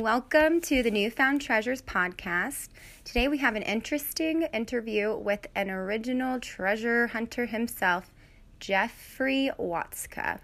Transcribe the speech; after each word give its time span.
Welcome 0.00 0.62
to 0.62 0.82
the 0.82 0.90
Newfound 0.90 1.42
Treasures 1.42 1.82
podcast. 1.82 2.70
Today 3.04 3.28
we 3.28 3.36
have 3.36 3.56
an 3.56 3.62
interesting 3.62 4.44
interview 4.44 5.14
with 5.14 5.46
an 5.54 5.68
original 5.68 6.40
treasure 6.40 7.08
hunter 7.08 7.44
himself, 7.44 8.10
Jeffrey 8.58 9.50
Watska. 9.58 10.40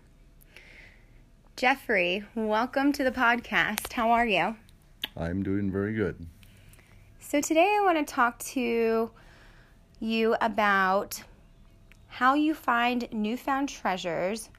Jeffrey, 1.57 2.27
welcome 2.35 2.93
to 2.93 3.03
the 3.03 3.11
podcast. 3.11 3.91
How 3.95 4.11
are 4.11 4.27
you? 4.27 4.55
I'm 5.17 5.43
doing 5.43 5.73
very 5.73 5.95
good. 5.95 6.27
So, 7.19 7.41
today 7.41 7.75
I 7.81 7.83
want 7.83 8.07
to 8.07 8.15
talk 8.15 8.41
to 8.51 9.11
you 9.99 10.37
about 10.43 11.23
how 12.09 12.35
you 12.35 12.53
find 12.53 13.09
newfound 13.13 13.71
treasures, 13.71 14.51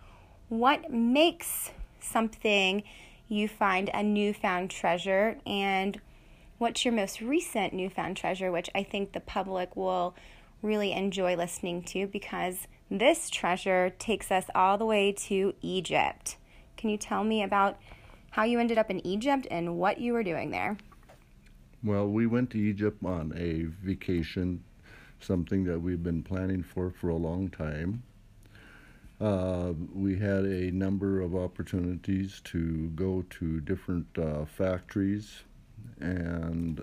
what 0.48 0.92
makes 0.92 1.70
something 2.00 2.82
you 3.30 3.48
find 3.48 3.90
a 3.94 4.04
newfound 4.04 4.72
treasure, 4.72 5.38
and 5.46 6.02
what's 6.58 6.84
your 6.84 6.94
most 6.94 7.22
recent 7.22 7.74
newfound 7.74 8.18
treasure, 8.18 8.52
which 8.52 8.70
I 8.76 8.84
think 8.84 9.14
the 9.14 9.20
public 9.20 9.76
will 9.76 10.16
really 10.62 10.92
enjoy 10.92 11.36
listening 11.36 11.84
to 11.84 12.08
because 12.08 12.68
this 12.92 13.30
treasure 13.30 13.92
takes 13.98 14.32
us 14.32 14.46
all 14.54 14.78
the 14.78 14.86
way 14.86 15.12
to 15.12 15.54
Egypt. 15.62 16.38
Can 16.76 16.90
you 16.90 16.98
tell 16.98 17.24
me 17.24 17.44
about 17.44 17.78
how 18.32 18.44
you 18.44 18.60
ended 18.60 18.78
up 18.78 18.90
in 18.90 19.06
Egypt 19.06 19.48
and 19.50 19.78
what 19.78 20.00
you 20.00 20.14
were 20.14 20.24
doing 20.24 20.50
there? 20.52 20.78
Well, 21.84 22.08
we 22.08 22.26
went 22.26 22.50
to 22.52 22.58
Egypt 22.58 23.04
on 23.06 23.32
a 23.38 23.64
vacation, 23.86 24.64
something 25.20 25.64
that 25.66 25.80
we've 25.80 26.04
been 26.04 26.24
planning 26.24 26.64
for 26.64 26.92
for 26.92 27.10
a 27.10 27.16
long 27.16 27.50
time. 27.50 28.04
Uh, 29.20 29.74
we 29.94 30.18
had 30.18 30.46
a 30.46 30.72
number 30.72 31.20
of 31.20 31.36
opportunities 31.36 32.42
to 32.46 32.90
go 32.96 33.26
to 33.30 33.60
different 33.62 34.08
uh, 34.18 34.46
factories 34.46 35.44
and 36.00 36.82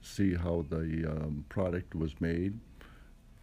see 0.00 0.34
how 0.34 0.64
the 0.68 1.06
um, 1.08 1.44
product 1.48 1.94
was 1.94 2.20
made. 2.20 2.58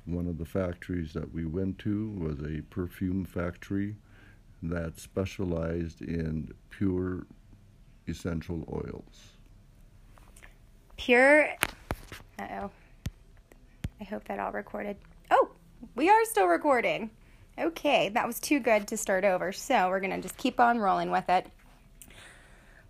One 0.06 0.28
of 0.28 0.38
the 0.38 0.45
factories 0.45 1.14
that 1.14 1.34
we 1.34 1.45
went 1.45 1.80
to 1.80 2.09
was 2.11 2.39
a 2.42 2.61
perfume 2.64 3.23
factory 3.23 3.95
that 4.64 5.00
specialized 5.00 6.02
in 6.02 6.52
pure 6.70 7.26
essential 8.08 8.66
oils. 8.73 9.38
Pure. 10.98 11.56
Uh 12.38 12.48
oh. 12.64 12.72
I 14.02 14.04
hope 14.04 14.26
that 14.26 14.39
all 14.39 14.52
recorded. 14.52 14.98
Oh, 15.31 15.52
we 15.95 16.09
are 16.09 16.26
still 16.26 16.48
recording. 16.48 17.11
Okay, 17.59 18.07
that 18.09 18.25
was 18.25 18.39
too 18.39 18.61
good 18.61 18.88
to 18.88 18.95
start 18.95 19.25
over, 19.25 19.52
so 19.52 19.89
we're 19.89 19.99
gonna 19.99 20.21
just 20.21 20.38
keep 20.38 20.61
on 20.61 20.79
rolling 20.79 21.11
with 21.11 21.27
it. 21.27 21.45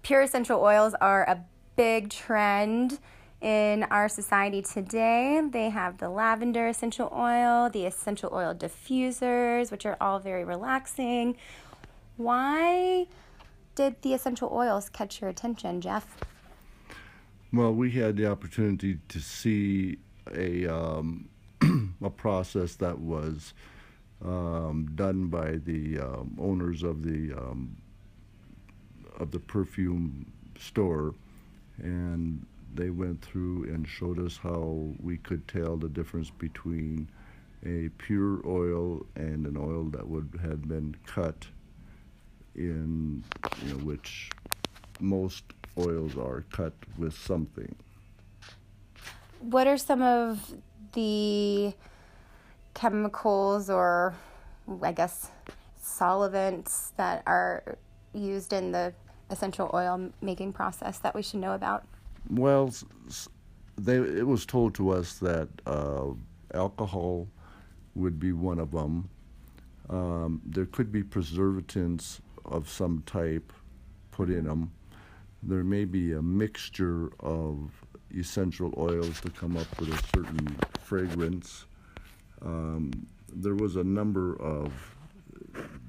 Pure 0.04 0.22
essential 0.22 0.62
oils 0.62 0.94
are 1.02 1.24
a 1.24 1.44
big 1.76 2.12
trend 2.12 3.00
in 3.42 3.84
our 3.84 4.08
society 4.08 4.62
today. 4.62 5.42
They 5.50 5.70
have 5.70 5.98
the 5.98 6.10
lavender 6.10 6.68
essential 6.68 7.12
oil, 7.16 7.72
the 7.72 7.88
essential 7.88 8.30
oil 8.32 8.54
diffusers, 8.54 9.72
which 9.72 9.88
are 9.88 9.98
all 10.00 10.20
very 10.20 10.44
relaxing. 10.44 11.36
Why 12.18 13.08
did 13.74 14.00
the 14.04 14.14
essential 14.14 14.52
oils 14.54 14.90
catch 14.90 15.20
your 15.20 15.32
attention, 15.32 15.82
Jeff? 15.82 16.16
Well, 17.52 17.74
we 17.74 17.90
had 17.92 18.18
the 18.18 18.30
opportunity 18.30 19.00
to 19.08 19.20
see 19.20 19.98
a 20.32 20.68
um, 20.68 21.30
a 22.04 22.10
process 22.12 22.76
that 22.76 23.00
was 23.00 23.54
um, 24.24 24.92
done 24.96 25.28
by 25.28 25.58
the 25.66 26.00
um, 26.00 26.36
owners 26.40 26.84
of 26.84 27.04
the 27.04 27.34
um, 27.34 27.76
of 29.20 29.32
the 29.32 29.40
perfume 29.40 30.32
store, 30.58 31.14
and 31.78 32.46
they 32.74 32.90
went 32.90 33.22
through 33.22 33.64
and 33.66 33.88
showed 33.88 34.20
us 34.20 34.38
how 34.38 34.94
we 35.02 35.18
could 35.18 35.48
tell 35.48 35.78
the 35.78 35.90
difference 35.90 36.30
between 36.30 37.08
a 37.66 37.90
pure 37.98 38.42
oil 38.46 39.06
and 39.16 39.46
an 39.46 39.58
oil 39.58 39.86
that 39.86 40.08
would 40.08 40.30
had 40.42 40.68
been 40.68 40.96
cut 41.06 41.48
in 42.56 43.24
you 43.66 43.74
know 43.74 43.80
which 43.84 44.30
most 45.00 45.44
oils 45.78 46.18
are 46.18 46.44
cut 46.52 46.74
with 46.98 47.18
something. 47.18 47.74
What 49.40 49.68
are 49.68 49.78
some 49.78 50.02
of 50.02 50.54
the 50.94 51.74
chemicals 52.80 53.70
or 53.70 54.16
I 54.82 54.94
guess 54.94 55.32
solvents 55.82 56.94
that 56.96 57.24
are 57.28 57.78
used 58.14 58.54
in 58.54 58.72
the 58.72 58.94
essential 59.30 59.70
oil 59.74 60.10
making 60.22 60.54
process 60.54 61.00
that 61.00 61.14
we 61.14 61.22
should 61.22 61.42
know 61.42 61.54
about? 61.54 61.84
Well, 62.30 62.74
they 63.78 63.98
it 63.98 64.28
was 64.28 64.46
told 64.46 64.76
to 64.76 64.92
us 64.92 65.16
that 65.20 65.50
uh, 65.66 66.08
alcohol 66.54 67.28
would 67.96 68.20
be 68.20 68.32
one 68.32 68.60
of 68.60 68.72
them. 68.72 69.10
Um, 69.90 70.42
there 70.46 70.66
could 70.66 70.92
be 70.92 71.04
preservatives 71.04 72.22
of 72.46 72.70
some 72.70 73.04
type 73.06 73.52
put 74.12 74.30
in 74.30 74.46
them. 74.46 74.72
There 75.44 75.64
may 75.64 75.86
be 75.86 76.14
a 76.14 76.22
mixture 76.22 77.12
of 77.20 77.72
essential 78.18 78.74
oils 78.78 79.20
to 79.22 79.30
come 79.30 79.58
up 79.58 79.68
with 79.80 79.90
a 79.90 80.18
certain 80.18 80.58
fragrance. 80.82 81.66
Um, 82.42 83.08
there 83.32 83.56
was 83.56 83.76
a 83.76 83.84
number 83.84 84.36
of 84.42 84.72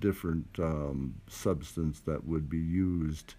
different 0.01 0.47
um, 0.59 1.15
substance 1.29 2.01
that 2.01 2.27
would 2.27 2.49
be 2.49 2.59
used, 2.59 3.35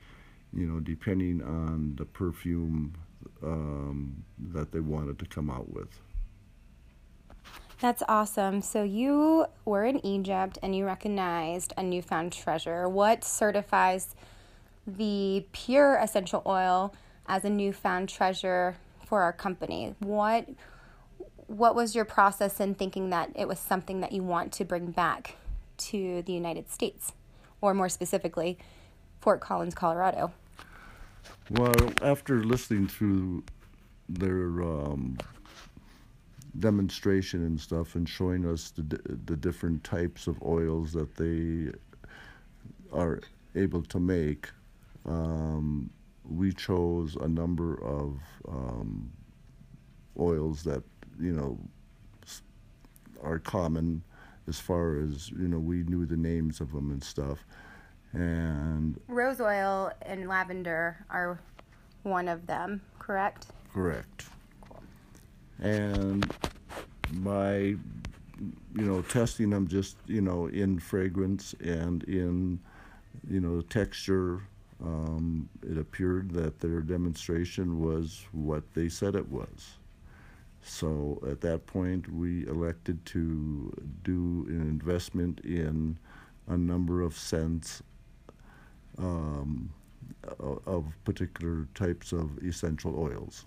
you 0.53 0.65
know, 0.65 0.79
depending 0.79 1.41
on 1.41 1.95
the 1.97 2.05
perfume 2.05 2.95
um, 3.43 4.23
that 4.37 4.71
they 4.71 4.79
wanted 4.79 5.19
to 5.19 5.25
come 5.25 5.49
out 5.49 5.71
with. 5.71 5.99
That's 7.79 8.03
awesome. 8.07 8.61
So 8.61 8.83
you 8.83 9.47
were 9.65 9.85
in 9.85 10.05
Egypt 10.05 10.59
and 10.61 10.75
you 10.75 10.85
recognized 10.85 11.73
a 11.77 11.83
newfound 11.83 12.31
treasure. 12.31 12.87
What 12.87 13.23
certifies 13.23 14.15
the 14.85 15.45
pure 15.51 15.97
essential 15.97 16.43
oil 16.45 16.93
as 17.27 17.43
a 17.43 17.49
newfound 17.49 18.09
treasure 18.09 18.75
for 19.07 19.23
our 19.23 19.33
company? 19.33 19.95
What 19.99 20.47
what 21.51 21.75
was 21.75 21.93
your 21.93 22.05
process 22.05 22.59
in 22.59 22.75
thinking 22.75 23.09
that 23.09 23.29
it 23.35 23.47
was 23.47 23.59
something 23.59 23.99
that 23.99 24.13
you 24.13 24.23
want 24.23 24.53
to 24.53 24.63
bring 24.65 24.91
back 24.91 25.35
to 25.77 26.21
the 26.21 26.31
United 26.31 26.69
States, 26.69 27.11
or 27.59 27.73
more 27.73 27.89
specifically, 27.89 28.57
Fort 29.19 29.41
Collins, 29.41 29.75
Colorado? 29.75 30.31
Well, 31.49 31.73
after 32.01 32.43
listening 32.43 32.87
through 32.87 33.43
their 34.07 34.61
um, 34.61 35.17
demonstration 36.57 37.45
and 37.45 37.59
stuff, 37.59 37.95
and 37.95 38.07
showing 38.07 38.45
us 38.45 38.71
the 38.71 38.99
the 39.25 39.35
different 39.35 39.83
types 39.83 40.27
of 40.27 40.41
oils 40.43 40.93
that 40.93 41.15
they 41.17 41.71
are 42.93 43.19
able 43.55 43.83
to 43.83 43.99
make, 43.99 44.49
um, 45.05 45.89
we 46.23 46.53
chose 46.53 47.17
a 47.17 47.27
number 47.27 47.75
of 47.83 48.19
um, 48.47 49.11
oils 50.17 50.63
that 50.63 50.83
you 51.21 51.33
know 51.33 51.57
are 53.23 53.39
common 53.39 54.01
as 54.47 54.59
far 54.59 54.97
as 54.97 55.29
you 55.31 55.47
know 55.47 55.59
we 55.59 55.83
knew 55.83 56.05
the 56.05 56.17
names 56.17 56.59
of 56.61 56.71
them 56.71 56.91
and 56.91 57.03
stuff. 57.03 57.45
And 58.13 58.99
rose 59.07 59.39
oil 59.39 59.91
and 60.01 60.27
lavender 60.27 61.05
are 61.09 61.39
one 62.03 62.27
of 62.27 62.45
them 62.47 62.81
correct? 62.99 63.47
Correct. 63.73 64.25
Cool. 64.67 64.81
and 65.59 66.29
by 67.23 67.55
you 67.57 67.77
know 68.73 69.01
testing 69.03 69.49
them 69.51 69.67
just 69.67 69.95
you 70.07 70.21
know 70.21 70.47
in 70.47 70.79
fragrance 70.79 71.53
and 71.63 72.03
in 72.05 72.59
you 73.29 73.39
know 73.39 73.61
texture 73.61 74.41
um, 74.83 75.47
it 75.61 75.77
appeared 75.77 76.31
that 76.31 76.59
their 76.59 76.81
demonstration 76.81 77.79
was 77.79 78.25
what 78.31 78.63
they 78.73 78.89
said 78.89 79.15
it 79.15 79.29
was 79.29 79.75
so 80.81 81.21
at 81.29 81.41
that 81.41 81.67
point, 81.67 82.11
we 82.11 82.47
elected 82.47 83.05
to 83.05 83.71
do 84.01 84.45
an 84.49 84.61
investment 84.61 85.39
in 85.41 85.99
a 86.47 86.57
number 86.57 87.03
of 87.03 87.15
scents 87.15 87.83
um, 88.97 89.71
of 90.65 90.91
particular 91.05 91.67
types 91.75 92.11
of 92.11 92.35
essential 92.43 92.99
oils. 92.99 93.45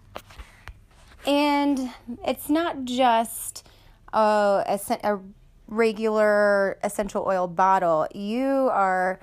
And 1.27 1.91
it's 2.25 2.49
not 2.49 2.85
just 2.85 3.67
a, 4.13 4.79
a 5.03 5.19
regular 5.67 6.79
essential 6.85 7.25
oil 7.27 7.49
bottle. 7.49 8.07
You 8.15 8.71
are 8.73 9.19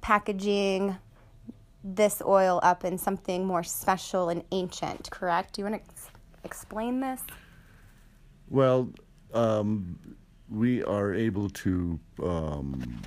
packaging 0.00 0.96
this 1.84 2.22
oil 2.24 2.58
up 2.62 2.86
in 2.86 2.96
something 2.96 3.44
more 3.44 3.62
special 3.62 4.30
and 4.30 4.42
ancient, 4.50 5.10
correct? 5.10 5.52
Do 5.52 5.60
you 5.60 5.68
want 5.68 5.86
to 5.86 5.93
explain 6.44 7.00
this? 7.00 7.22
Well, 8.48 8.90
um, 9.32 9.98
we 10.48 10.82
are 10.84 11.12
able 11.14 11.48
to 11.50 11.98
um, 12.22 13.00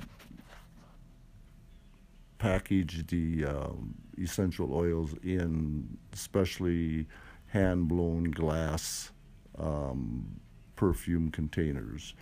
package 2.38 3.06
the 3.06 3.44
um, 3.44 3.94
essential 4.18 4.74
oils 4.74 5.14
in 5.22 5.96
especially 6.12 7.06
hand 7.46 7.88
blown 7.88 8.24
glass 8.24 9.10
um, 9.58 10.40
perfume 10.76 11.30
containers 11.30 12.14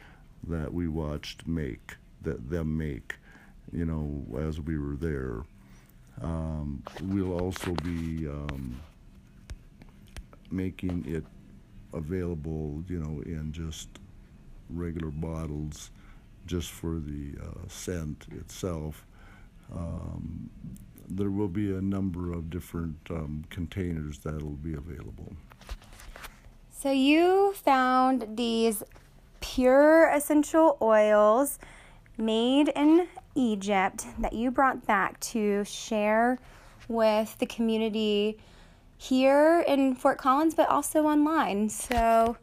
that 0.47 0.73
we 0.73 0.89
watched 0.89 1.47
make 1.47 1.97
that 2.23 2.49
them 2.49 2.77
make 2.77 3.17
you 3.73 3.85
know 3.85 4.25
as 4.41 4.61
we 4.61 4.79
were 4.79 4.97
there 4.97 5.43
um, 6.23 6.83
we'll 7.03 7.39
also 7.39 7.73
be 7.85 8.27
um, 8.27 8.81
making 10.51 11.05
it 11.07 11.25
available 11.93 12.83
you 12.89 12.99
know 12.99 13.23
in 13.23 13.53
just 13.53 13.89
regular 14.71 15.11
bottles 15.11 15.91
just 16.47 16.71
for 16.71 16.99
the 16.99 17.35
uh, 17.43 17.69
scent 17.69 18.27
itself 18.33 19.07
um, 19.75 20.51
there 21.09 21.31
will 21.31 21.49
be 21.49 21.73
a 21.73 21.81
number 21.81 22.33
of 22.33 22.51
different 22.51 22.97
um, 23.11 23.45
containers 23.51 24.19
that'll 24.19 24.51
be 24.51 24.75
available. 24.75 25.33
So 26.71 26.91
you 26.91 27.55
found 27.55 28.37
these 28.37 28.83
pure 29.41 30.11
essential 30.11 30.77
oils 30.81 31.59
made 32.19 32.69
in 32.69 33.09
Egypt 33.35 34.07
that 34.19 34.33
you 34.33 34.51
brought 34.51 34.87
back 34.87 35.19
to 35.21 35.65
share 35.65 36.39
with 36.89 37.37
the 37.39 37.47
community 37.47 38.39
here 38.97 39.65
in 39.67 39.95
Fort 39.95 40.19
Collins, 40.19 40.55
but 40.55 40.69
also 40.69 41.05
online. 41.05 41.69
So 41.69 42.37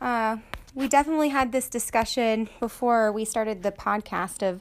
uh, 0.00 0.36
we 0.74 0.88
definitely 0.88 1.30
had 1.30 1.52
this 1.52 1.68
discussion 1.68 2.48
before 2.60 3.12
we 3.12 3.24
started 3.24 3.62
the 3.62 3.72
podcast 3.72 4.42
of 4.46 4.60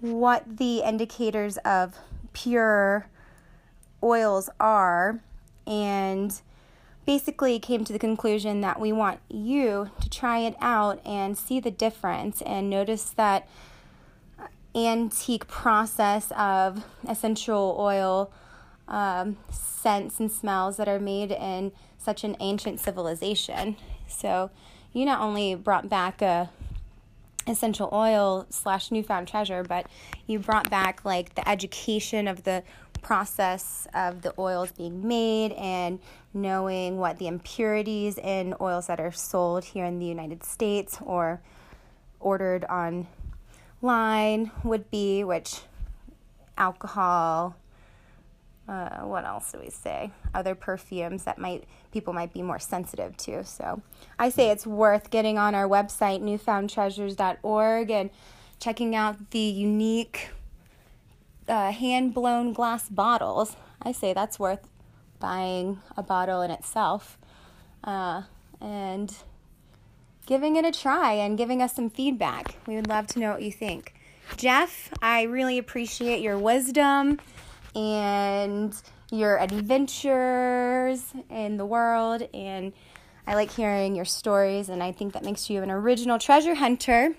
what 0.00 0.58
the 0.58 0.78
indicators 0.78 1.56
of 1.58 1.98
pure 2.32 3.06
oils 4.02 4.50
are 4.60 5.20
and 5.66 6.40
basically 7.06 7.58
came 7.58 7.84
to 7.84 7.92
the 7.92 7.98
conclusion 7.98 8.60
that 8.60 8.80
we 8.80 8.92
want 8.92 9.20
you 9.28 9.90
to 10.00 10.08
try 10.08 10.38
it 10.38 10.54
out 10.60 11.00
and 11.04 11.36
see 11.36 11.60
the 11.60 11.70
difference 11.70 12.42
and 12.42 12.68
notice 12.70 13.10
that 13.10 13.48
antique 14.74 15.46
process 15.46 16.32
of 16.32 16.84
essential 17.08 17.76
oil 17.78 18.32
um, 18.88 19.36
scents 19.50 20.20
and 20.20 20.30
smells 20.30 20.76
that 20.76 20.88
are 20.88 21.00
made 21.00 21.30
in 21.30 21.72
such 21.98 22.24
an 22.24 22.36
ancient 22.40 22.80
civilization. 22.80 23.76
So, 24.06 24.50
you 24.92 25.04
not 25.04 25.20
only 25.20 25.54
brought 25.54 25.88
back 25.88 26.22
a 26.22 26.50
essential 27.46 27.88
oil 27.92 28.46
slash 28.50 28.90
newfound 28.90 29.28
treasure, 29.28 29.62
but 29.62 29.86
you 30.26 30.38
brought 30.38 30.70
back 30.70 31.04
like 31.04 31.34
the 31.34 31.46
education 31.48 32.28
of 32.28 32.44
the 32.44 32.62
process 33.02 33.86
of 33.94 34.22
the 34.22 34.32
oils 34.38 34.72
being 34.72 35.06
made 35.06 35.52
and 35.52 35.98
knowing 36.32 36.96
what 36.96 37.18
the 37.18 37.26
impurities 37.26 38.18
in 38.18 38.54
oils 38.60 38.86
that 38.86 38.98
are 38.98 39.12
sold 39.12 39.64
here 39.64 39.84
in 39.84 39.98
the 39.98 40.06
United 40.06 40.42
States 40.42 40.98
or 41.04 41.40
ordered 42.18 42.64
online 42.64 44.50
would 44.62 44.90
be, 44.90 45.22
which 45.22 45.60
alcohol, 46.56 47.56
uh, 48.68 49.00
what 49.00 49.24
else 49.24 49.52
do 49.52 49.58
we 49.58 49.70
say? 49.70 50.10
Other 50.34 50.54
perfumes 50.54 51.24
that 51.24 51.38
might 51.38 51.64
people 51.92 52.12
might 52.12 52.32
be 52.32 52.42
more 52.42 52.58
sensitive 52.58 53.16
to. 53.18 53.44
So 53.44 53.82
I 54.18 54.30
say 54.30 54.50
it's 54.50 54.66
worth 54.66 55.10
getting 55.10 55.38
on 55.38 55.54
our 55.54 55.68
website, 55.68 56.22
newfoundtreasures.org, 56.22 57.90
and 57.90 58.10
checking 58.58 58.96
out 58.96 59.30
the 59.30 59.38
unique 59.38 60.30
uh, 61.48 61.72
hand 61.72 62.14
blown 62.14 62.52
glass 62.52 62.88
bottles. 62.88 63.56
I 63.82 63.92
say 63.92 64.14
that's 64.14 64.38
worth 64.38 64.66
buying 65.20 65.80
a 65.96 66.02
bottle 66.02 66.40
in 66.40 66.50
itself. 66.50 67.18
Uh, 67.82 68.22
and 68.60 69.14
giving 70.26 70.56
it 70.56 70.64
a 70.64 70.72
try 70.72 71.12
and 71.12 71.36
giving 71.36 71.60
us 71.60 71.74
some 71.74 71.90
feedback. 71.90 72.56
We 72.66 72.76
would 72.76 72.88
love 72.88 73.06
to 73.08 73.18
know 73.18 73.32
what 73.32 73.42
you 73.42 73.52
think. 73.52 73.94
Jeff, 74.38 74.90
I 75.02 75.22
really 75.22 75.58
appreciate 75.58 76.22
your 76.22 76.38
wisdom 76.38 77.20
and 77.74 78.74
your 79.10 79.38
adventures 79.38 81.12
in 81.30 81.56
the 81.56 81.66
world. 81.66 82.28
And 82.32 82.72
I 83.26 83.34
like 83.34 83.50
hearing 83.50 83.94
your 83.94 84.04
stories, 84.04 84.68
and 84.68 84.82
I 84.82 84.92
think 84.92 85.14
that 85.14 85.24
makes 85.24 85.48
you 85.48 85.62
an 85.62 85.70
original 85.70 86.18
treasure 86.18 86.54
hunter. 86.54 87.14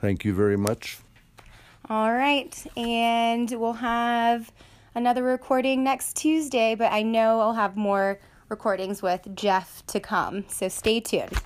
Thank 0.00 0.24
you 0.24 0.34
very 0.34 0.56
much. 0.56 0.98
All 1.88 2.12
right. 2.12 2.66
And 2.76 3.50
we'll 3.50 3.74
have 3.74 4.52
another 4.94 5.22
recording 5.22 5.84
next 5.84 6.16
Tuesday, 6.16 6.74
but 6.74 6.92
I 6.92 7.02
know 7.02 7.40
I'll 7.40 7.54
have 7.54 7.76
more 7.76 8.18
recordings 8.48 9.02
with 9.02 9.34
Jeff 9.34 9.84
to 9.86 10.00
come. 10.00 10.44
So 10.48 10.68
stay 10.68 11.00
tuned. 11.00 11.40